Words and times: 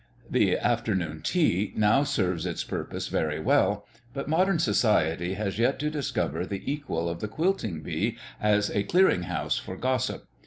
The 0.27 0.57
afternoon 0.57 1.21
tea 1.21 1.73
now 1.75 2.01
serves 2.03 2.47
its 2.47 2.63
purpose 2.63 3.07
very 3.07 3.39
well, 3.39 3.85
but 4.15 4.27
modern 4.27 4.57
society 4.57 5.35
has 5.35 5.59
yet 5.59 5.77
to 5.77 5.91
discover 5.91 6.43
the 6.43 6.63
equal 6.65 7.07
of 7.07 7.19
the 7.19 7.27
quilting 7.27 7.81
bee 7.81 8.17
as 8.41 8.71
a 8.71 8.81
clearing 8.81 9.21
house 9.21 9.59
for 9.59 9.77
gossip. 9.77 10.25